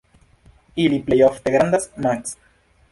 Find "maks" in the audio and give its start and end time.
2.09-2.39